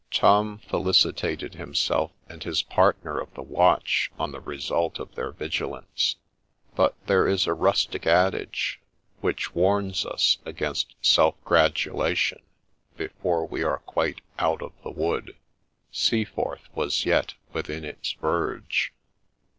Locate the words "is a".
7.27-7.53